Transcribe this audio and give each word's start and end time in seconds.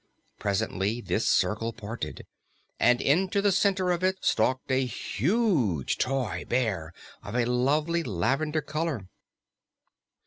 Presently, 0.39 0.99
this 0.99 1.27
circle 1.29 1.73
parted, 1.73 2.25
and 2.79 2.99
into 2.99 3.39
the 3.39 3.51
center 3.51 3.91
of 3.91 4.03
it 4.03 4.17
stalked 4.21 4.71
a 4.71 4.83
huge 4.83 5.99
toy 5.99 6.43
bear 6.49 6.91
of 7.21 7.35
a 7.35 7.45
lovely 7.45 8.01
lavender 8.01 8.61
color. 8.61 9.07